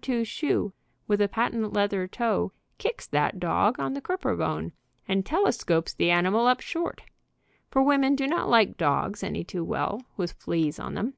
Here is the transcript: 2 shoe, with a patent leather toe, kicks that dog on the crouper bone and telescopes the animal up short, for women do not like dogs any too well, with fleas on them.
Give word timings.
2 0.00 0.22
shoe, 0.22 0.72
with 1.08 1.20
a 1.20 1.26
patent 1.26 1.72
leather 1.72 2.06
toe, 2.06 2.52
kicks 2.78 3.04
that 3.04 3.40
dog 3.40 3.80
on 3.80 3.94
the 3.94 4.00
crouper 4.00 4.36
bone 4.36 4.70
and 5.08 5.26
telescopes 5.26 5.92
the 5.92 6.08
animal 6.08 6.46
up 6.46 6.60
short, 6.60 7.02
for 7.68 7.82
women 7.82 8.14
do 8.14 8.28
not 8.28 8.48
like 8.48 8.76
dogs 8.76 9.24
any 9.24 9.42
too 9.42 9.64
well, 9.64 10.00
with 10.16 10.34
fleas 10.34 10.78
on 10.78 10.94
them. 10.94 11.14